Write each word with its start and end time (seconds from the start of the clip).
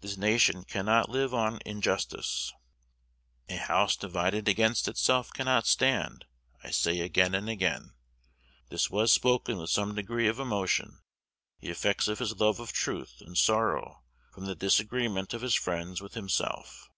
This 0.00 0.16
nation 0.16 0.64
cannot 0.64 1.10
live 1.10 1.34
on 1.34 1.58
injustice, 1.66 2.54
"a 3.50 3.56
house 3.56 3.96
divided 3.96 4.48
against 4.48 4.88
itself 4.88 5.30
cannot 5.34 5.66
stand," 5.66 6.24
I 6.64 6.70
say 6.70 7.00
again 7.00 7.34
and 7.34 7.50
again.' 7.50 7.92
This 8.70 8.88
was 8.88 9.12
spoken 9.12 9.58
with 9.58 9.68
some 9.68 9.94
degree 9.94 10.26
of 10.26 10.40
emotion, 10.40 11.02
the 11.60 11.68
effects 11.68 12.08
of 12.08 12.18
his 12.18 12.34
love 12.40 12.60
of 12.60 12.72
truth, 12.72 13.20
and 13.20 13.36
sorrow 13.36 14.04
from 14.32 14.46
the 14.46 14.54
disagreement 14.54 15.34
of 15.34 15.42
his 15.42 15.54
friends 15.54 16.00
with 16.00 16.14
himself." 16.14 16.88